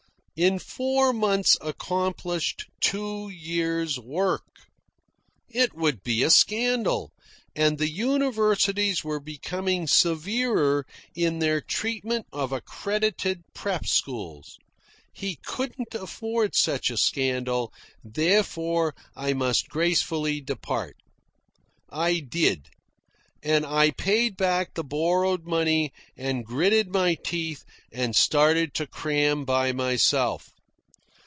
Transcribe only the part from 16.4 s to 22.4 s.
such a scandal, therefore I must gracefully depart. I